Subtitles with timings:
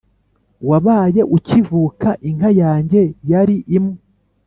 [0.69, 3.01] Wabaye ukivuka, Inka yanjye
[3.31, 3.97] yari imwe